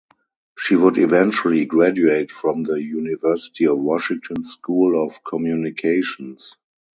She 0.57 0.75
would 0.75 0.97
eventually 0.97 1.65
graduate 1.65 2.31
from 2.31 2.63
the 2.63 2.81
University 2.81 3.67
of 3.67 3.77
Washington's 3.77 4.51
School 4.53 5.05
of 5.05 5.23
Communications. 5.23 6.55